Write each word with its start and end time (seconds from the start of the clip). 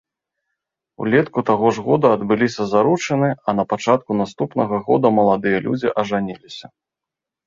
Улетку 1.03 1.39
таго 1.49 1.67
ж 1.77 1.83
года 1.87 2.07
адбыліся 2.17 2.63
заручыны, 2.71 3.29
а 3.47 3.55
напачатку 3.59 4.11
наступнага 4.21 4.75
года 4.87 5.07
маладыя 5.19 5.57
людзі 5.67 5.93
ажаніліся. 6.03 6.65